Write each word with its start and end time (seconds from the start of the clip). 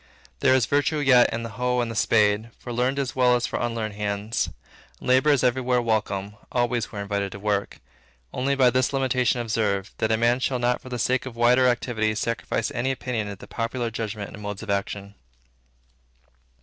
There 0.39 0.55
is 0.55 0.65
virtue 0.65 0.97
yet 0.97 1.31
in 1.31 1.43
the 1.43 1.49
hoe 1.61 1.79
and 1.79 1.91
the 1.91 1.95
spade, 1.95 2.49
for 2.57 2.73
learned 2.73 2.97
as 2.97 3.15
well 3.15 3.35
as 3.35 3.45
for 3.45 3.59
unlearned 3.59 3.93
hands. 3.93 4.49
And 4.99 5.07
labor 5.07 5.29
is 5.29 5.43
everywhere 5.43 5.79
welcome; 5.79 6.37
always 6.51 6.91
we 6.91 6.97
are 6.97 7.03
invited 7.03 7.31
to 7.33 7.39
work; 7.39 7.79
only 8.33 8.55
be 8.55 8.67
this 8.71 8.93
limitation 8.93 9.41
observed, 9.41 9.91
that 9.99 10.11
a 10.11 10.17
man 10.17 10.39
shall 10.39 10.57
not 10.57 10.81
for 10.81 10.89
the 10.89 10.97
sake 10.97 11.27
of 11.27 11.35
wider 11.35 11.67
activity 11.67 12.15
sacrifice 12.15 12.71
any 12.71 12.89
opinion 12.89 13.27
to 13.27 13.35
the 13.35 13.45
popular 13.45 13.91
judgments 13.91 14.33
and 14.33 14.41
modes 14.41 14.63
of 14.63 14.71
action. 14.71 15.13